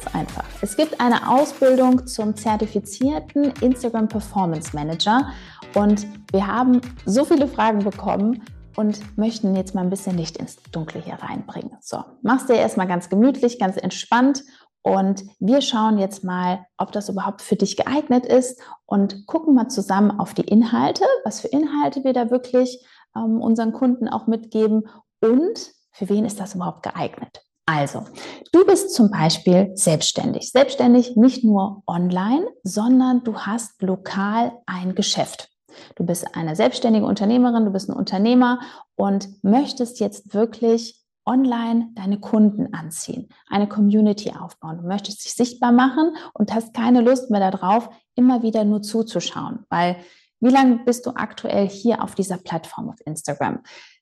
Ganz 0.00 0.14
einfach. 0.14 0.44
Es 0.60 0.76
gibt 0.76 1.00
eine 1.00 1.28
Ausbildung 1.28 2.06
zum 2.06 2.36
zertifizierten 2.36 3.52
Instagram 3.60 4.06
Performance 4.08 4.74
Manager 4.74 5.28
und 5.74 6.06
wir 6.30 6.46
haben 6.46 6.80
so 7.04 7.24
viele 7.24 7.48
Fragen 7.48 7.80
bekommen 7.80 8.44
und 8.76 9.00
möchten 9.18 9.56
jetzt 9.56 9.74
mal 9.74 9.80
ein 9.80 9.90
bisschen 9.90 10.16
Licht 10.16 10.36
ins 10.36 10.56
Dunkle 10.70 11.00
hier 11.00 11.14
reinbringen. 11.14 11.76
So, 11.80 12.04
machst 12.22 12.48
dir 12.48 12.54
erstmal 12.54 12.86
ganz 12.86 13.08
gemütlich, 13.08 13.58
ganz 13.58 13.76
entspannt 13.76 14.44
und 14.82 15.24
wir 15.40 15.62
schauen 15.62 15.98
jetzt 15.98 16.22
mal, 16.22 16.64
ob 16.76 16.92
das 16.92 17.08
überhaupt 17.08 17.42
für 17.42 17.56
dich 17.56 17.76
geeignet 17.76 18.24
ist 18.24 18.60
und 18.86 19.26
gucken 19.26 19.54
mal 19.54 19.68
zusammen 19.68 20.20
auf 20.20 20.32
die 20.32 20.42
Inhalte, 20.42 21.04
was 21.24 21.40
für 21.40 21.48
Inhalte 21.48 22.04
wir 22.04 22.12
da 22.12 22.30
wirklich 22.30 22.86
ähm, 23.16 23.40
unseren 23.40 23.72
Kunden 23.72 24.08
auch 24.08 24.28
mitgeben 24.28 24.88
und 25.20 25.72
für 25.90 26.08
wen 26.08 26.24
ist 26.24 26.38
das 26.38 26.54
überhaupt 26.54 26.84
geeignet. 26.84 27.42
Also, 27.68 28.06
du 28.50 28.64
bist 28.64 28.94
zum 28.94 29.10
Beispiel 29.10 29.72
selbstständig. 29.74 30.52
Selbstständig 30.52 31.16
nicht 31.16 31.44
nur 31.44 31.82
online, 31.86 32.46
sondern 32.62 33.22
du 33.24 33.40
hast 33.40 33.82
lokal 33.82 34.52
ein 34.64 34.94
Geschäft. 34.94 35.50
Du 35.94 36.06
bist 36.06 36.34
eine 36.34 36.56
selbstständige 36.56 37.04
Unternehmerin, 37.04 37.66
du 37.66 37.70
bist 37.70 37.90
ein 37.90 37.96
Unternehmer 37.96 38.60
und 38.96 39.28
möchtest 39.44 40.00
jetzt 40.00 40.32
wirklich 40.32 41.04
online 41.26 41.90
deine 41.94 42.18
Kunden 42.20 42.72
anziehen, 42.72 43.28
eine 43.48 43.68
Community 43.68 44.32
aufbauen. 44.32 44.78
Du 44.78 44.88
möchtest 44.88 45.26
dich 45.26 45.34
sichtbar 45.34 45.70
machen 45.70 46.16
und 46.32 46.54
hast 46.54 46.72
keine 46.72 47.02
Lust 47.02 47.30
mehr 47.30 47.50
darauf, 47.50 47.90
immer 48.14 48.42
wieder 48.42 48.64
nur 48.64 48.80
zuzuschauen, 48.80 49.66
weil 49.68 49.96
wie 50.40 50.50
lange 50.50 50.78
bist 50.86 51.04
du 51.04 51.10
aktuell 51.10 51.68
hier 51.68 52.02
auf 52.02 52.14
dieser 52.14 52.38
Plattform 52.38 52.88
auf 52.88 52.96
Instagram? 53.04 53.60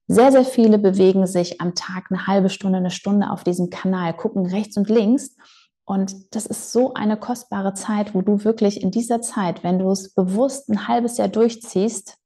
Sehr, 0.08 0.30
sehr 0.30 0.44
viele 0.44 0.78
bewegen 0.78 1.26
sich 1.26 1.60
am 1.60 1.74
Tag 1.74 2.06
eine 2.10 2.26
halbe 2.26 2.48
Stunde, 2.48 2.78
eine 2.78 2.90
Stunde 2.90 3.30
auf 3.30 3.42
diesem 3.42 3.70
Kanal, 3.70 4.14
gucken 4.14 4.46
rechts 4.46 4.76
und 4.76 4.88
links. 4.88 5.36
Und 5.84 6.34
das 6.34 6.46
ist 6.46 6.72
so 6.72 6.94
eine 6.94 7.16
kostbare 7.16 7.74
Zeit, 7.74 8.14
wo 8.14 8.22
du 8.22 8.44
wirklich 8.44 8.82
in 8.82 8.90
dieser 8.90 9.20
Zeit, 9.20 9.64
wenn 9.64 9.78
du 9.78 9.90
es 9.90 10.14
bewusst 10.14 10.68
ein 10.68 10.88
halbes 10.88 11.16
Jahr 11.16 11.28
durchziehst, 11.28 12.18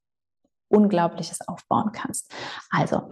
Unglaubliches 0.69 1.47
aufbauen 1.49 1.91
kannst. 1.93 2.33
Also 2.71 3.09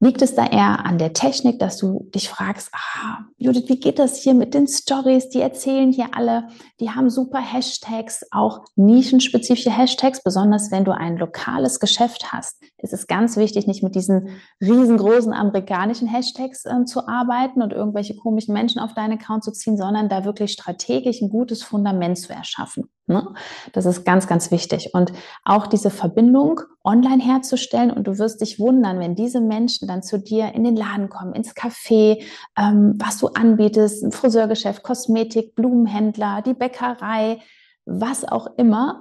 Liegt 0.00 0.22
es 0.22 0.36
da 0.36 0.46
eher 0.46 0.86
an 0.86 0.98
der 0.98 1.12
Technik, 1.12 1.58
dass 1.58 1.76
du 1.76 2.08
dich 2.14 2.28
fragst, 2.28 2.70
ah, 2.72 3.24
Judith, 3.36 3.64
wie 3.66 3.80
geht 3.80 3.98
das 3.98 4.22
hier 4.22 4.32
mit 4.32 4.54
den 4.54 4.68
Stories? 4.68 5.28
Die 5.28 5.40
erzählen 5.40 5.90
hier 5.90 6.10
alle, 6.12 6.46
die 6.78 6.90
haben 6.90 7.10
super 7.10 7.40
Hashtags, 7.40 8.24
auch 8.30 8.64
nischenspezifische 8.76 9.76
Hashtags, 9.76 10.22
besonders 10.22 10.70
wenn 10.70 10.84
du 10.84 10.92
ein 10.92 11.16
lokales 11.16 11.80
Geschäft 11.80 12.32
hast. 12.32 12.62
Ist 12.76 12.92
es 12.92 13.08
ganz 13.08 13.36
wichtig, 13.36 13.66
nicht 13.66 13.82
mit 13.82 13.96
diesen 13.96 14.28
riesengroßen 14.60 15.32
amerikanischen 15.32 16.06
Hashtags 16.06 16.64
äh, 16.64 16.84
zu 16.84 17.08
arbeiten 17.08 17.60
und 17.60 17.72
irgendwelche 17.72 18.14
komischen 18.14 18.54
Menschen 18.54 18.80
auf 18.80 18.94
deinen 18.94 19.18
Account 19.18 19.42
zu 19.42 19.50
ziehen, 19.50 19.76
sondern 19.76 20.08
da 20.08 20.24
wirklich 20.24 20.52
strategisch 20.52 21.20
ein 21.20 21.28
gutes 21.28 21.64
Fundament 21.64 22.18
zu 22.18 22.32
erschaffen. 22.32 22.88
Ne? 23.08 23.26
Das 23.72 23.86
ist 23.86 24.04
ganz, 24.04 24.26
ganz 24.26 24.50
wichtig. 24.50 24.90
Und 24.92 25.12
auch 25.44 25.66
diese 25.66 25.90
Verbindung 25.90 26.60
online 26.84 27.22
herzustellen. 27.22 27.90
Und 27.90 28.06
du 28.06 28.18
wirst 28.18 28.40
dich 28.40 28.58
wundern, 28.58 29.00
wenn 29.00 29.14
diese 29.14 29.40
Menschen 29.40 29.88
dann 29.88 30.02
zu 30.02 30.18
dir 30.18 30.54
in 30.54 30.64
den 30.64 30.76
Laden 30.76 31.08
kommen, 31.08 31.32
ins 31.32 31.54
Café, 31.54 32.22
ähm, 32.56 32.94
was 32.98 33.18
du 33.18 33.28
anbietest, 33.28 34.04
ein 34.04 34.12
Friseurgeschäft, 34.12 34.82
Kosmetik, 34.82 35.54
Blumenhändler, 35.54 36.42
die 36.42 36.54
Bäckerei, 36.54 37.40
was 37.86 38.24
auch 38.24 38.58
immer 38.58 39.00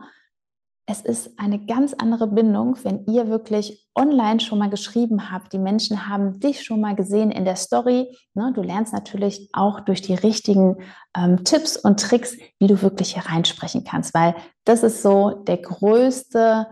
es 0.90 1.02
ist 1.02 1.38
eine 1.38 1.60
ganz 1.60 1.94
andere 1.94 2.28
Bindung, 2.28 2.78
wenn 2.84 3.06
ihr 3.08 3.28
wirklich 3.28 3.86
online 3.94 4.40
schon 4.40 4.58
mal 4.58 4.70
geschrieben 4.70 5.30
habt. 5.30 5.52
Die 5.52 5.60
Menschen 5.60 6.08
haben 6.08 6.40
dich 6.40 6.64
schon 6.64 6.80
mal 6.80 6.96
gesehen 6.96 7.30
in 7.30 7.44
der 7.44 7.58
Story. 7.58 8.18
Ne, 8.34 8.54
du 8.56 8.62
lernst 8.62 8.94
natürlich 8.94 9.50
auch 9.52 9.82
durch 9.82 10.02
die 10.02 10.14
richtigen 10.14 10.78
ähm, 11.14 11.44
Tipps 11.44 11.76
und 11.76 12.00
Tricks, 12.00 12.38
wie 12.60 12.68
du 12.68 12.82
wirklich 12.82 13.16
hier 13.16 13.26
reinsprechen 13.26 13.84
kannst, 13.84 14.14
weil 14.14 14.34
das 14.64 14.82
ist 14.82 15.02
so 15.02 15.32
der 15.32 15.58
größte, 15.58 16.68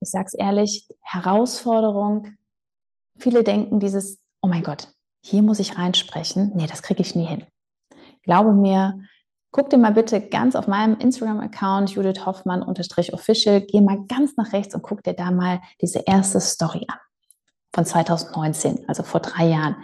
ich 0.00 0.08
sag's 0.08 0.34
ehrlich, 0.34 0.88
Herausforderung. 1.02 2.36
Viele 3.18 3.42
denken 3.42 3.80
dieses, 3.80 4.20
oh 4.40 4.46
mein 4.46 4.62
Gott, 4.62 4.92
hier 5.20 5.42
muss 5.42 5.58
ich 5.58 5.78
reinsprechen. 5.78 6.52
Nee, 6.54 6.68
das 6.68 6.82
kriege 6.82 7.02
ich 7.02 7.16
nie 7.16 7.26
hin. 7.26 7.44
Glaube 8.22 8.52
mir, 8.52 9.00
Guck 9.50 9.70
dir 9.70 9.78
mal 9.78 9.92
bitte 9.92 10.20
ganz 10.20 10.54
auf 10.54 10.66
meinem 10.66 10.98
Instagram-Account 10.98 11.90
Judith 11.90 12.26
Hoffmann-official, 12.26 13.62
geh 13.62 13.80
mal 13.80 14.04
ganz 14.06 14.36
nach 14.36 14.52
rechts 14.52 14.74
und 14.74 14.82
guck 14.82 15.02
dir 15.02 15.14
da 15.14 15.30
mal 15.30 15.60
diese 15.80 16.02
erste 16.06 16.40
Story 16.40 16.84
an 16.88 16.98
von 17.74 17.84
2019, 17.84 18.84
also 18.88 19.02
vor 19.02 19.20
drei 19.20 19.48
Jahren. 19.48 19.76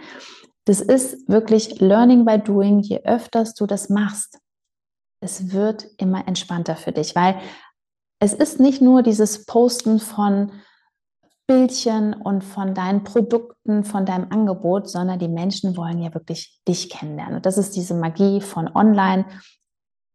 Das 0.65 0.81
ist 0.81 1.27
wirklich 1.27 1.79
Learning 1.79 2.25
by 2.25 2.39
Doing. 2.39 2.79
Je 2.79 3.03
öfters 3.03 3.53
du 3.53 3.65
das 3.65 3.89
machst, 3.89 4.39
es 5.19 5.51
wird 5.51 5.87
immer 5.97 6.27
entspannter 6.27 6.75
für 6.75 6.91
dich, 6.91 7.15
weil 7.15 7.39
es 8.19 8.33
ist 8.33 8.59
nicht 8.59 8.81
nur 8.81 9.03
dieses 9.03 9.45
Posten 9.45 9.99
von 9.99 10.51
Bildchen 11.47 12.13
und 12.13 12.43
von 12.43 12.73
deinen 12.73 13.03
Produkten, 13.03 13.83
von 13.83 14.05
deinem 14.05 14.31
Angebot, 14.31 14.89
sondern 14.89 15.19
die 15.19 15.27
Menschen 15.27 15.75
wollen 15.75 15.99
ja 15.99 16.13
wirklich 16.13 16.59
dich 16.67 16.89
kennenlernen. 16.89 17.35
Und 17.35 17.45
das 17.45 17.57
ist 17.57 17.75
diese 17.75 17.93
Magie 17.93 18.39
von 18.41 18.73
Online 18.73 19.25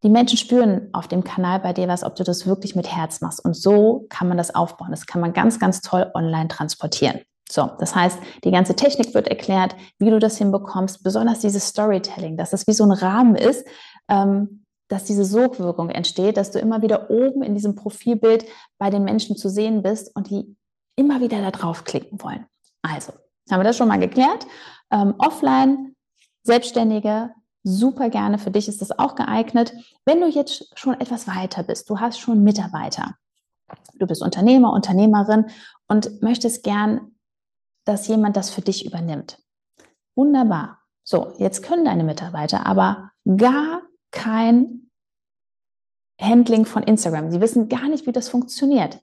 die 0.05 0.11
Menschen 0.11 0.38
spüren 0.38 0.88
auf 0.93 1.09
dem 1.09 1.25
Kanal 1.25 1.61
bei 1.61 1.72
dir 1.72 1.88
was, 1.88 2.05
ob 2.05 2.15
du 2.15 2.22
das 2.22 2.47
wirklich 2.47 2.77
mit 2.77 2.87
Herz 2.94 3.21
machst. 3.21 3.44
Und 3.44 3.55
so 3.55 4.06
kann 4.09 4.28
man 4.28 4.37
das 4.37 4.55
aufbauen. 4.55 4.91
Das 4.91 5.06
kann 5.06 5.21
man 5.21 5.33
ganz, 5.33 5.59
ganz 5.59 5.81
toll 5.81 6.11
online 6.15 6.49
transportieren. 6.49 7.21
So, 7.50 7.71
das 7.78 7.94
heißt, 7.94 8.19
die 8.44 8.50
ganze 8.50 8.77
Technik 8.77 9.15
wird 9.15 9.27
erklärt, 9.27 9.75
wie 9.99 10.11
du 10.11 10.19
das 10.19 10.37
hinbekommst, 10.37 11.03
besonders 11.03 11.41
dieses 11.41 11.67
Storytelling, 11.67 12.37
dass 12.37 12.50
das 12.50 12.67
wie 12.67 12.75
so 12.75 12.84
ein 12.84 12.93
Rahmen 12.93 13.34
ist, 13.34 13.67
ähm, 14.09 14.65
dass 14.88 15.05
diese 15.05 15.25
Sogwirkung 15.25 15.91
entsteht, 15.91 16.37
dass 16.37 16.50
du 16.50 16.59
immer 16.59 16.83
wieder 16.83 17.11
oben 17.11 17.43
in 17.43 17.55
diesem 17.55 17.75
Profilbild 17.75 18.44
bei 18.78 18.91
den 18.91 19.03
Menschen 19.03 19.37
zu 19.37 19.49
sehen 19.49 19.83
bist 19.83 20.15
und 20.15 20.31
die 20.31 20.56
immer 20.99 21.21
wieder 21.21 21.41
da 21.41 21.51
drauf 21.51 21.85
klicken 21.85 22.21
wollen. 22.23 22.47
Also, 22.83 23.13
haben 23.51 23.61
wir 23.61 23.65
das 23.65 23.77
schon 23.77 23.89
mal 23.89 23.99
geklärt. 23.99 24.47
Ähm, 24.91 25.15
offline, 25.19 25.95
Selbstständige, 26.43 27.31
super 27.63 28.11
gerne. 28.11 28.39
Für 28.39 28.51
dich 28.51 28.69
ist 28.69 28.81
das 28.81 28.99
auch 28.99 29.15
geeignet. 29.15 29.73
Wenn 30.05 30.21
du 30.21 30.29
jetzt 30.29 30.79
schon 30.79 31.01
etwas 31.01 31.27
weiter 31.27 31.63
bist, 31.63 31.89
du 31.89 32.01
hast 32.01 32.19
schon 32.19 32.43
Mitarbeiter, 32.43 33.15
du 33.99 34.07
bist 34.07 34.23
Unternehmer, 34.23 34.73
Unternehmerin 34.73 35.47
und 35.87 36.23
möchtest 36.23 36.65
gern, 36.65 37.13
dass 37.85 38.09
jemand 38.09 38.37
das 38.37 38.51
für 38.51 38.61
dich 38.61 38.85
übernimmt. 38.87 39.39
Wunderbar. 40.15 40.79
So, 41.05 41.33
jetzt 41.39 41.63
können 41.63 41.85
deine 41.85 42.05
Mitarbeiter 42.05 42.67
aber 42.67 43.13
gar 43.37 43.83
kein 44.11 44.91
Handling 46.21 46.65
von 46.65 46.83
Instagram. 46.83 47.31
Sie 47.31 47.41
wissen 47.41 47.69
gar 47.69 47.89
nicht, 47.89 48.07
wie 48.07 48.13
das 48.13 48.29
funktioniert. 48.29 49.01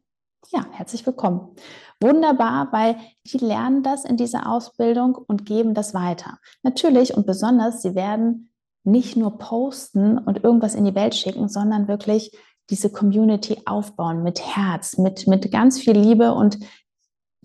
Ja, 0.51 0.65
herzlich 0.71 1.05
willkommen. 1.05 1.55
Wunderbar, 1.99 2.71
weil 2.71 2.97
die 3.25 3.37
lernen 3.37 3.81
das 3.81 4.05
in 4.05 4.15
dieser 4.15 4.51
Ausbildung 4.51 5.15
und 5.15 5.45
geben 5.45 5.73
das 5.73 5.93
weiter. 5.93 6.39
Natürlich 6.61 7.15
und 7.15 7.25
besonders, 7.25 7.81
sie 7.81 7.95
werden 7.95 8.51
nicht 8.83 9.17
nur 9.17 9.37
posten 9.39 10.17
und 10.17 10.43
irgendwas 10.43 10.75
in 10.75 10.85
die 10.85 10.93
Welt 10.93 11.15
schicken, 11.15 11.49
sondern 11.49 11.87
wirklich 11.87 12.37
diese 12.69 12.91
Community 12.91 13.61
aufbauen 13.65 14.23
mit 14.23 14.39
Herz, 14.39 14.97
mit, 14.97 15.25
mit 15.27 15.51
ganz 15.51 15.79
viel 15.79 15.97
Liebe 15.97 16.33
und 16.33 16.59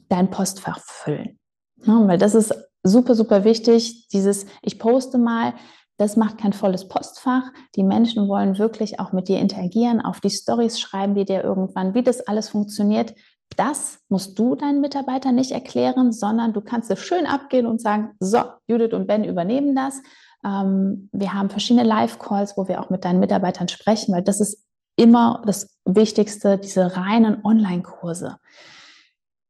dein 0.09 0.31
Postfach 0.31 0.81
füllen. 0.81 1.39
Ja, 1.85 2.07
weil 2.07 2.19
das 2.19 2.35
ist 2.35 2.55
super, 2.83 3.15
super 3.15 3.45
wichtig. 3.45 4.09
Dieses, 4.09 4.45
ich 4.63 4.79
poste 4.79 5.17
mal, 5.17 5.55
das 6.01 6.17
macht 6.17 6.39
kein 6.39 6.53
volles 6.53 6.89
Postfach. 6.89 7.45
Die 7.77 7.83
Menschen 7.83 8.29
wollen 8.29 8.59
wirklich 8.59 9.01
auch 9.01 9.13
mit 9.13 9.29
dir 9.29 9.39
interagieren, 9.39 10.01
auf 10.01 10.21
die 10.21 10.31
Stories 10.31 10.81
schreiben 10.81 11.15
die 11.15 11.25
dir 11.25 11.45
irgendwann, 11.45 11.95
wie 11.95 12.03
das 12.03 12.27
alles 12.27 12.49
funktioniert. 12.49 13.15
Das 13.57 13.99
musst 14.09 14.39
du 14.39 14.55
deinen 14.55 14.81
Mitarbeitern 14.81 15.35
nicht 15.35 15.51
erklären, 15.51 16.13
sondern 16.13 16.53
du 16.53 16.61
kannst 16.61 16.91
es 16.91 17.01
schön 17.01 17.27
abgehen 17.27 17.67
und 17.67 17.81
sagen, 17.81 18.13
so, 18.21 18.39
Judith 18.69 18.95
und 18.95 19.07
Ben 19.07 19.25
übernehmen 19.25 19.75
das 19.75 20.01
ähm, 20.45 21.09
wir 21.13 21.35
haben 21.35 21.51
verschiedene 21.51 21.87
Live-Calls, 21.87 22.57
wo 22.57 22.69
wir 22.69 22.81
auch 22.81 22.91
mit 22.91 23.05
deinen 23.05 23.21
Mitarbeitern 23.21 23.69
sprechen, 23.69 24.15
weil 24.15 24.23
das 24.23 24.41
ist 24.41 24.65
immer 24.97 25.43
das 25.47 25.77
Wichtigste, 25.85 26.59
diese 26.59 26.97
reinen 26.97 27.45
Online-Kurse. 27.45 28.37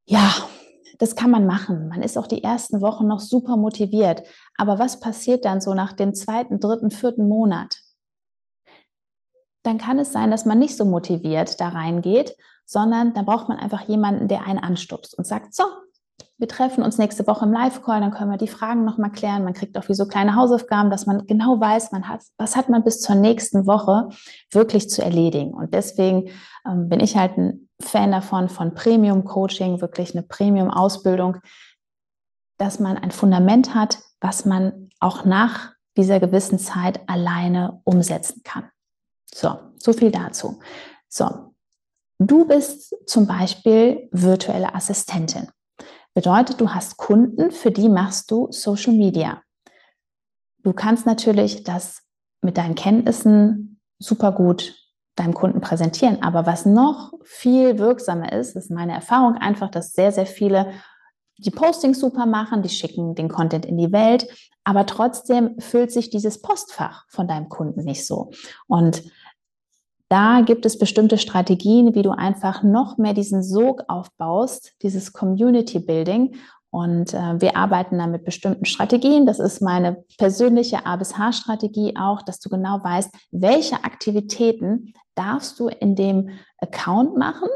Ja, 0.07 0.33
das 0.99 1.17
kann 1.17 1.31
man 1.31 1.47
machen. 1.47 1.89
Man 1.89 2.03
ist 2.03 2.19
auch 2.19 2.27
die 2.27 2.43
ersten 2.43 2.81
Wochen 2.81 3.07
noch 3.07 3.21
super 3.21 3.57
motiviert. 3.57 4.23
Aber 4.61 4.79
was 4.79 5.01
passiert 5.01 5.45
dann 5.45 5.61
so 5.61 5.75
nach 5.75 5.93
dem 5.93 6.15
zweiten, 6.15 6.61
dritten, 6.61 6.91
vierten 6.91 7.29
Monat? 7.29 7.81
dann 9.63 9.79
kann 9.79 9.99
es 9.99 10.13
sein, 10.13 10.31
dass 10.31 10.47
man 10.47 10.59
nicht 10.59 10.77
so 10.77 10.85
motiviert 10.85 11.61
da 11.61 11.69
reingeht, 11.69 12.37
sondern 12.65 13.13
da 13.15 13.23
braucht 13.23 13.49
man 13.49 13.59
einfach 13.59 13.83
jemanden, 13.83 14.29
der 14.29 14.47
einen 14.47 14.59
anstupst 14.59 15.17
und 15.19 15.27
sagt, 15.27 15.55
so, 15.55 15.65
wir 16.39 16.49
treffen 16.49 16.83
uns 16.83 16.97
nächste 16.97 17.27
Woche 17.27 17.45
im 17.45 17.53
Live-Call, 17.53 18.01
dann 18.01 18.13
können 18.13 18.31
wir 18.31 18.39
die 18.39 18.49
Fragen 18.49 18.85
nochmal 18.85 19.13
klären. 19.13 19.45
Man 19.45 19.53
kriegt 19.53 19.77
auch 19.77 19.89
wie 19.89 19.95
so 19.95 20.07
kleine 20.07 20.37
Hausaufgaben, 20.37 20.91
dass 20.91 21.05
man 21.05 21.27
genau 21.27 21.61
weiß, 21.61 21.93
man 21.93 22.09
hat, 22.09 22.23
was 22.39 22.57
hat 22.57 22.71
man 22.71 22.83
bis 22.83 23.01
zur 23.01 23.15
nächsten 23.15 23.67
Woche 23.67 24.09
wirklich 24.51 24.89
zu 24.89 25.03
erledigen. 25.03 25.53
Und 25.53 25.75
deswegen 25.75 26.31
ähm, 26.67 26.89
bin 26.89 27.01
ich 27.01 27.17
halt 27.17 27.37
ein 27.37 27.69
Fan 27.81 28.11
davon, 28.11 28.49
von 28.49 28.73
Premium-Coaching, 28.73 29.83
wirklich 29.83 30.15
eine 30.15 30.23
Premium-Ausbildung, 30.23 31.39
dass 32.61 32.79
man 32.79 32.99
ein 32.99 33.11
Fundament 33.11 33.75
hat, 33.75 33.99
was 34.21 34.45
man 34.45 34.91
auch 35.01 35.25
nach 35.25 35.73
dieser 35.97 36.21
gewissen 36.21 36.59
Zeit 36.59 37.01
alleine 37.09 37.81
umsetzen 37.85 38.43
kann. 38.45 38.71
So, 39.33 39.59
so 39.77 39.93
viel 39.95 40.11
dazu. 40.11 40.61
So, 41.09 41.55
du 42.19 42.47
bist 42.47 42.95
zum 43.07 43.27
Beispiel 43.27 44.09
virtuelle 44.13 44.75
Assistentin. 44.75 45.49
Bedeutet, 46.13 46.61
du 46.61 46.69
hast 46.75 46.99
Kunden, 46.99 47.51
für 47.51 47.71
die 47.71 47.89
machst 47.89 48.31
du 48.31 48.49
Social 48.51 48.93
Media. 48.93 49.43
Du 50.63 50.75
kannst 50.75 51.07
natürlich 51.07 51.65
das 51.65 52.03
mit 52.43 52.59
deinen 52.59 52.75
Kenntnissen 52.75 53.81
super 53.99 54.33
gut 54.33 54.75
deinem 55.17 55.35
Kunden 55.35 55.61
präsentieren. 55.61 56.23
Aber 56.23 56.47
was 56.47 56.67
noch 56.67 57.13
viel 57.25 57.79
wirksamer 57.79 58.33
ist, 58.33 58.57
ist 58.57 58.71
meine 58.71 58.95
Erfahrung 58.95 59.37
einfach, 59.37 59.71
dass 59.71 59.93
sehr, 59.93 60.13
sehr 60.13 60.27
viele 60.27 60.73
die 61.41 61.51
Postings 61.51 62.01
super 62.01 62.27
machen, 62.27 62.63
die 62.63 62.69
schicken 62.69 63.15
den 63.15 63.29
Content 63.29 63.67
in 63.67 63.79
die 63.79 63.93
Welt, 63.93 64.27
aber 64.65 64.87
trotzdem 64.87 65.59
füllt 65.59 65.91
sich 65.91 66.11
dieses 66.11 66.43
Postfach 66.43 67.07
von 67.09 67.27
deinem 67.27 67.49
Kunden 67.49 67.85
nicht 67.85 68.07
so. 68.07 68.31
Und 68.67 69.03
da 70.09 70.41
gibt 70.41 70.67
es 70.67 70.77
bestimmte 70.77 71.19
Strategien, 71.19 71.95
wie 71.95 72.03
du 72.03 72.11
einfach 72.11 72.63
noch 72.63 72.99
mehr 72.99 73.15
diesen 73.15 73.43
Sog 73.45 73.85
aufbaust, 73.87 74.73
dieses 74.83 75.13
Community 75.13 75.79
Building. 75.79 76.37
Und 76.71 77.15
äh, 77.15 77.41
wir 77.41 77.57
arbeiten 77.57 77.99
da 77.99 78.07
mit 78.07 78.25
bestimmten 78.25 78.65
Strategien. 78.65 79.25
Das 79.25 79.39
ist 79.39 79.63
meine 79.63 80.05
persönliche 80.19 80.85
A 80.85 80.97
bis 80.97 81.17
H-Strategie 81.17 81.95
auch, 81.97 82.23
dass 82.23 82.41
du 82.41 82.49
genau 82.49 82.83
weißt, 82.83 83.11
welche 83.31 83.85
Aktivitäten 83.85 84.95
darfst 85.15 85.59
du 85.61 85.69
in 85.69 85.95
dem 85.95 86.31
Account 86.59 87.17
machen 87.17 87.49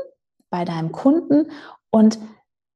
bei 0.51 0.65
deinem 0.65 0.93
Kunden 0.93 1.51
und 1.91 2.19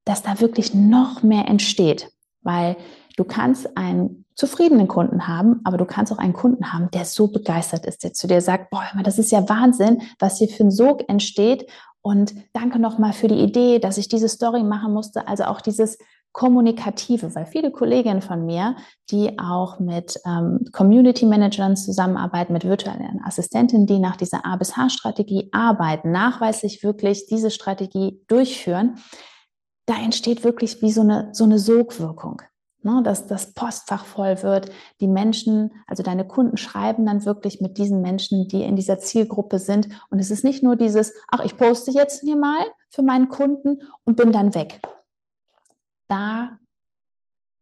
dass 0.08 0.22
da 0.22 0.40
wirklich 0.40 0.75
noch 0.75 1.22
mehr 1.22 1.46
entsteht. 1.49 2.10
Weil 2.43 2.76
du 3.16 3.25
kannst 3.25 3.76
einen 3.76 4.25
zufriedenen 4.34 4.88
Kunden 4.88 5.28
haben, 5.28 5.60
aber 5.64 5.76
du 5.76 5.84
kannst 5.84 6.12
auch 6.12 6.19
einen 6.19 6.32
Kunden 6.32 6.72
haben, 6.72 6.90
der 6.93 7.05
so 7.05 7.28
begeistert 7.28 7.84
ist, 7.84 8.05
der 8.05 8.14
zu 8.14 8.26
dir 8.26 8.40
sagt, 8.40 8.70
boah, 8.70 8.84
das 9.02 9.19
ist 9.19 9.32
ja 9.32 9.49
Wahnsinn, 9.49 10.00
was 10.19 10.38
hier 10.38 10.49
für 10.49 10.64
ein 10.64 10.70
Sog 10.70 11.06
entsteht. 11.08 11.69
Und 12.00 12.34
danke 12.55 12.78
nochmal 12.78 13.12
für 13.12 13.28
die 13.28 13.43
Idee, 13.43 13.81
dass 13.81 13.99
ich 13.99 14.08
diese 14.08 14.28
Story 14.28 14.62
machen 14.62 14.94
musste. 14.94 15.28
Also 15.28 15.44
auch 15.44 15.60
dieses 15.60 15.99
Kommunikative, 16.32 17.34
weil 17.34 17.46
viele 17.46 17.72
Kolleginnen 17.72 18.22
von 18.22 18.46
mir, 18.46 18.76
die 19.11 19.38
auch 19.38 19.81
mit 19.81 20.19
ähm, 20.25 20.61
Community 20.72 21.26
Managern 21.26 21.76
zusammenarbeiten, 21.76 22.52
mit 22.52 22.64
virtuellen 22.64 23.20
Assistentinnen, 23.25 23.87
die 23.87 23.99
nach 23.99 24.16
dieser 24.16 24.46
A 24.46 24.56
bis 24.56 24.76
H-Strategie 24.76 25.49
arbeiten, 25.52 26.12
nachweislich 26.12 26.82
wirklich 26.82 27.26
diese 27.26 27.50
Strategie 27.50 28.20
durchführen, 28.28 28.99
da 29.88 29.94
entsteht 29.96 30.44
wirklich 30.44 30.82
wie 30.82 30.93
so 30.93 31.00
eine, 31.00 31.31
so 31.32 31.44
eine 31.44 31.58
Sogwirkung 31.58 32.43
ne, 32.82 33.02
dass 33.02 33.26
das 33.26 33.52
Postfach 33.52 34.05
voll 34.05 34.43
wird. 34.43 34.70
Die 35.00 35.08
Menschen, 35.08 35.73
also 35.87 36.02
deine 36.02 36.26
Kunden 36.26 36.56
schreiben 36.56 37.06
dann 37.06 37.25
wirklich 37.25 37.61
mit 37.61 37.79
diesen 37.79 38.02
Menschen, 38.02 38.49
die 38.49 38.62
in 38.62 38.76
dieser 38.76 38.99
Zielgruppe 38.99 39.58
sind. 39.58 39.88
Und 40.11 40.19
es 40.19 40.31
ist 40.31 40.44
nicht 40.44 40.62
nur 40.62 40.76
dieses, 40.76 41.14
ach, 41.29 41.44
ich 41.44 41.56
poste 41.56 41.90
jetzt 41.90 42.20
hier 42.20 42.37
mal 42.37 42.64
für 42.90 43.02
meinen 43.02 43.29
Kunden 43.29 43.82
und 44.05 44.17
bin 44.17 44.32
dann 44.32 44.55
weg. 44.55 44.81
Da 46.08 46.58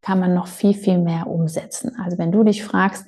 kann 0.01 0.19
man 0.19 0.33
noch 0.33 0.47
viel, 0.47 0.73
viel 0.73 0.99
mehr 0.99 1.27
umsetzen. 1.27 1.95
Also 2.01 2.17
wenn 2.17 2.31
du 2.31 2.43
dich 2.43 2.63
fragst, 2.63 3.05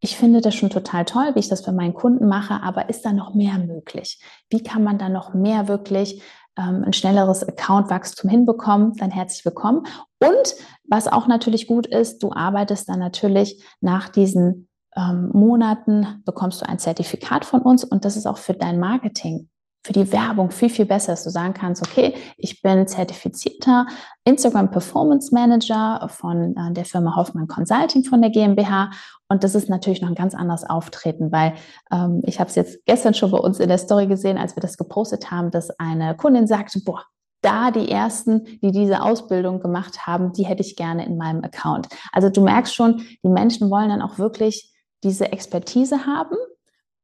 ich 0.00 0.16
finde 0.16 0.40
das 0.40 0.54
schon 0.54 0.70
total 0.70 1.04
toll, 1.04 1.34
wie 1.34 1.38
ich 1.38 1.48
das 1.48 1.64
für 1.64 1.72
meinen 1.72 1.94
Kunden 1.94 2.26
mache, 2.26 2.62
aber 2.62 2.88
ist 2.88 3.06
da 3.06 3.12
noch 3.12 3.34
mehr 3.34 3.58
möglich? 3.58 4.20
Wie 4.50 4.62
kann 4.62 4.82
man 4.82 4.98
da 4.98 5.08
noch 5.08 5.32
mehr 5.32 5.68
wirklich 5.68 6.20
ein 6.62 6.92
schnelleres 6.92 7.46
Accountwachstum 7.46 8.30
hinbekommen, 8.30 8.94
dann 8.94 9.10
herzlich 9.10 9.44
willkommen. 9.44 9.86
Und 10.20 10.54
was 10.88 11.08
auch 11.08 11.26
natürlich 11.26 11.66
gut 11.66 11.86
ist, 11.86 12.22
du 12.22 12.32
arbeitest 12.32 12.88
dann 12.88 12.98
natürlich 12.98 13.62
nach 13.80 14.08
diesen 14.08 14.68
ähm, 14.96 15.30
Monaten, 15.32 16.22
bekommst 16.24 16.60
du 16.60 16.68
ein 16.68 16.78
Zertifikat 16.78 17.44
von 17.44 17.62
uns 17.62 17.84
und 17.84 18.04
das 18.04 18.16
ist 18.16 18.26
auch 18.26 18.38
für 18.38 18.54
dein 18.54 18.78
Marketing 18.78 19.48
für 19.84 19.92
die 19.92 20.10
Werbung 20.12 20.50
viel, 20.50 20.70
viel 20.70 20.86
besser, 20.86 21.12
dass 21.12 21.24
du 21.24 21.30
sagen 21.30 21.52
kannst, 21.52 21.86
okay, 21.86 22.14
ich 22.38 22.62
bin 22.62 22.86
zertifizierter 22.86 23.86
Instagram 24.24 24.70
Performance 24.70 25.32
Manager 25.32 26.08
von 26.10 26.56
äh, 26.56 26.72
der 26.72 26.86
Firma 26.86 27.14
Hoffmann 27.14 27.46
Consulting 27.46 28.02
von 28.04 28.22
der 28.22 28.30
GmbH. 28.30 28.90
Und 29.28 29.44
das 29.44 29.54
ist 29.54 29.68
natürlich 29.68 30.00
noch 30.00 30.08
ein 30.08 30.14
ganz 30.14 30.34
anderes 30.34 30.64
Auftreten, 30.64 31.30
weil 31.30 31.52
ähm, 31.92 32.22
ich 32.24 32.40
habe 32.40 32.48
es 32.48 32.56
jetzt 32.56 32.84
gestern 32.86 33.12
schon 33.12 33.30
bei 33.30 33.38
uns 33.38 33.60
in 33.60 33.68
der 33.68 33.78
Story 33.78 34.06
gesehen, 34.06 34.38
als 34.38 34.56
wir 34.56 34.62
das 34.62 34.78
gepostet 34.78 35.30
haben, 35.30 35.50
dass 35.50 35.70
eine 35.78 36.16
Kundin 36.16 36.46
sagte, 36.46 36.80
boah, 36.82 37.04
da 37.42 37.70
die 37.70 37.90
ersten, 37.90 38.44
die 38.62 38.72
diese 38.72 39.02
Ausbildung 39.02 39.60
gemacht 39.60 40.06
haben, 40.06 40.32
die 40.32 40.46
hätte 40.46 40.62
ich 40.62 40.76
gerne 40.76 41.04
in 41.04 41.18
meinem 41.18 41.44
Account. 41.44 41.88
Also 42.10 42.30
du 42.30 42.42
merkst 42.42 42.74
schon, 42.74 43.02
die 43.22 43.28
Menschen 43.28 43.70
wollen 43.70 43.90
dann 43.90 44.00
auch 44.00 44.18
wirklich 44.18 44.72
diese 45.02 45.30
Expertise 45.30 46.06
haben 46.06 46.36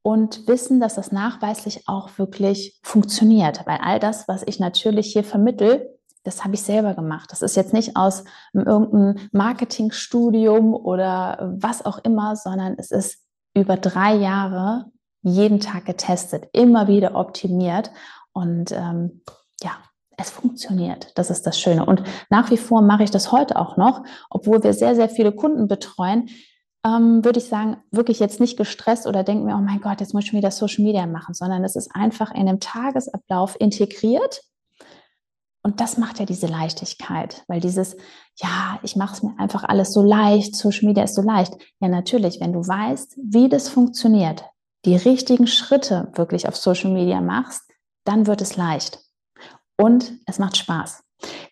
und 0.03 0.47
wissen, 0.49 0.81
dass 0.81 0.95
das 0.95 1.13
nachweislich 1.13 1.87
auch 1.87 2.19
wirklich 2.19 2.79
funktioniert. 2.83 3.67
Weil 3.67 3.79
all 3.83 3.99
das, 3.99 4.29
was 4.29 4.43
ich 4.47 4.59
natürlich 4.59 5.13
hier 5.13 5.25
vermittel, 5.25 5.89
das 6.23 6.45
habe 6.45 6.55
ich 6.55 6.63
selber 6.63 6.95
gemacht. 6.95 7.31
Das 7.33 7.43
ist 7.43 7.57
jetzt 7.57 7.73
nicht 7.73 7.97
aus 7.97 8.25
irgendeinem 8.53 9.17
Marketingstudium 9.33 10.75
oder 10.75 11.55
was 11.59 11.85
auch 11.85 11.99
immer, 11.99 12.37
sondern 12.37 12.75
es 12.79 12.91
ist 12.91 13.25
über 13.55 13.77
drei 13.77 14.15
Jahre 14.15 14.87
jeden 15.23 15.61
Tag 15.61 15.85
getestet, 15.87 16.49
immer 16.53 16.89
wieder 16.89 17.15
optimiert 17.15 17.91
und 18.33 18.73
ähm, 18.73 19.23
ja, 19.63 19.73
es 20.17 20.31
funktioniert. 20.31 21.13
Das 21.17 21.31
ist 21.31 21.47
das 21.47 21.59
Schöne. 21.59 21.85
Und 21.85 22.03
nach 22.29 22.51
wie 22.51 22.57
vor 22.57 22.83
mache 22.83 23.03
ich 23.03 23.11
das 23.11 23.33
heute 23.33 23.57
auch 23.57 23.77
noch, 23.77 24.05
obwohl 24.29 24.63
wir 24.63 24.73
sehr, 24.73 24.95
sehr 24.95 25.09
viele 25.09 25.33
Kunden 25.33 25.69
betreuen, 25.69 26.29
ähm, 26.85 27.25
würde 27.25 27.39
ich 27.39 27.47
sagen, 27.47 27.77
wirklich 27.91 28.21
jetzt 28.21 28.41
nicht 28.41 28.57
gestresst 28.57 29.07
oder 29.07 29.23
denken 29.23 29.45
mir, 29.45 29.55
oh 29.55 29.61
mein 29.61 29.81
Gott, 29.81 30.01
jetzt 30.01 30.15
muss 30.15 30.25
ich 30.25 30.33
wieder 30.33 30.51
Social 30.51 30.85
Media 30.85 31.07
machen, 31.07 31.35
sondern 31.35 31.65
es 31.65 31.77
ist 31.77 31.95
einfach 31.95 32.31
in 32.33 32.49
einem 32.49 32.61
Tagesablauf 32.61 33.57
integriert. 33.61 34.43
Und 35.63 35.81
das 35.81 35.99
macht 35.99 36.19
ja 36.19 36.25
diese 36.25 36.47
Leichtigkeit, 36.47 37.45
weil 37.47 37.61
dieses, 37.61 37.97
ja, 38.37 38.79
ich 38.83 38.97
mache 38.97 39.15
es 39.15 39.23
mir 39.23 39.35
einfach 39.39 39.63
alles 39.65 39.93
so 39.93 40.03
leicht, 40.03 40.57
Social 40.57 40.87
Media 40.87 41.05
ist 41.05 41.15
so 41.15 41.21
leicht. 41.21 41.55
Ja, 41.81 41.89
natürlich, 41.89 42.41
wenn 42.41 42.55
du 42.55 42.61
weißt, 42.61 43.19
wie 43.23 43.51
das 43.51 43.69
funktioniert, 43.69 44.43
die 44.87 44.97
richtigen 44.97 45.47
Schritte 45.47 46.11
wirklich 46.15 46.49
auf 46.49 46.57
Social 46.57 46.91
Media 46.91 47.21
machst, 47.21 47.63
dann 48.05 48.27
wird 48.27 48.41
es 48.41 48.57
leicht. 48.57 49.01
Und 49.77 50.13
es 50.27 50.39
macht 50.39 50.57
Spaß. 50.57 51.03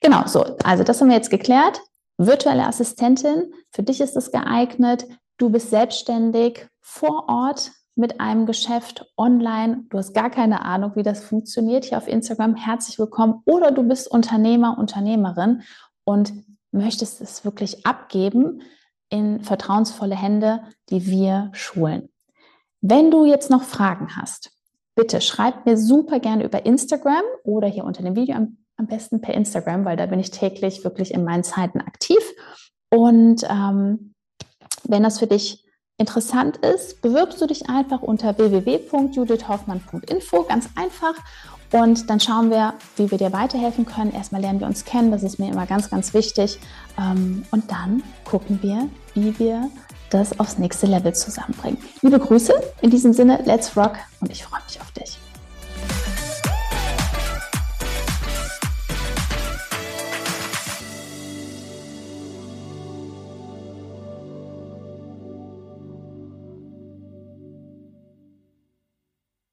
Genau, 0.01 0.27
so, 0.27 0.57
also 0.65 0.85
das 0.85 1.01
haben 1.01 1.09
wir 1.09 1.17
jetzt 1.17 1.31
geklärt 1.31 1.83
virtuelle 2.19 2.67
Assistentin, 2.67 3.53
für 3.71 3.83
dich 3.83 4.01
ist 4.01 4.17
es 4.17 4.31
geeignet. 4.33 5.07
Du 5.39 5.51
bist 5.51 5.71
selbstständig 5.71 6.67
vor 6.81 7.29
Ort 7.29 7.71
mit 7.95 8.21
einem 8.21 8.47
Geschäft 8.47 9.07
online. 9.17 9.85
Du 9.89 9.99
hast 9.99 10.15
gar 10.15 10.31
keine 10.31 10.63
Ahnung, 10.63 10.93
wie 10.97 11.03
das 11.03 11.25
funktioniert 11.25 11.85
hier 11.85 11.99
auf 11.99 12.09
Instagram. 12.09 12.57
Herzlich 12.57 12.99
willkommen. 12.99 13.43
Oder 13.45 13.71
du 13.71 13.83
bist 13.83 14.11
Unternehmer, 14.11 14.79
Unternehmerin 14.79 15.63
und 16.05 16.33
möchtest 16.73 17.21
es 17.21 17.45
wirklich 17.45 17.87
abgeben 17.87 18.63
in 19.11 19.43
vertrauensvolle 19.43 20.17
Hände, 20.17 20.63
die 20.91 21.07
wir 21.07 21.51
schulen. 21.53 22.09
Wenn 22.81 23.11
du 23.11 23.25
jetzt 23.25 23.51
noch 23.51 23.63
Fragen 23.63 24.17
hast, 24.17 24.51
bitte 24.95 25.21
schreib 25.21 25.67
mir 25.67 25.77
super 25.77 26.21
gerne 26.21 26.45
über 26.45 26.67
Instagram 26.67 27.23
oder 27.45 27.69
hier 27.69 27.85
unter 27.85 28.03
dem 28.03 28.17
Video 28.17 28.37
am 28.37 28.59
am 28.79 28.87
besten 28.87 29.21
per 29.21 29.35
Instagram, 29.35 29.85
weil 29.85 29.97
da 29.97 30.07
bin 30.07 30.21
ich 30.21 30.31
täglich 30.31 30.85
wirklich 30.85 31.13
in 31.13 31.25
meinen 31.25 31.43
Zeiten 31.45 31.81
aktiv. 31.81 32.19
Und 32.91 33.45
ähm, 33.51 34.15
wenn 34.85 35.03
das 35.03 35.19
für 35.19 35.27
dich 35.27 35.65
interessant 35.99 36.57
ist, 36.59 37.03
bewirbst 37.03 37.41
du 37.41 37.47
dich 37.47 37.69
einfach 37.69 38.03
unter 38.03 38.39
www.judithhoffmann.info, 38.39 40.45
ganz 40.45 40.69
einfach. 40.77 41.15
Und 41.73 42.09
dann 42.09 42.21
schauen 42.21 42.51
wir, 42.51 42.75
wie 42.97 43.11
wir 43.11 43.19
dir 43.19 43.33
weiterhelfen 43.33 43.85
können. 43.85 44.13
Erstmal 44.13 44.41
lernen 44.41 44.61
wir 44.61 44.69
uns 44.69 44.87
kennen, 44.87 45.11
das 45.11 45.23
ist 45.23 45.39
mir 45.39 45.51
immer 45.51 45.67
ganz, 45.67 45.91
ganz 45.91 46.15
wichtig. 46.15 46.59
Ähm, 46.99 47.45
und 47.51 47.71
dann 47.71 48.03
gucken 48.25 48.61
wir, 48.63 48.89
wie 49.15 49.39
wir 49.39 49.69
das 50.11 50.41
aufs 50.41 50.57
nächste 50.57 50.87
Level 50.87 51.15
zusammenbringen. 51.15 51.77
Liebe 52.01 52.19
Grüße, 52.19 52.55
in 52.81 52.89
diesem 52.91 53.13
Sinne, 53.13 53.43
let's 53.45 53.77
rock 53.77 53.97
und 54.21 54.31
ich 54.31 54.45
freue 54.45 54.63
mich 54.67 54.81
auf 54.81 54.91
dich. 54.93 54.98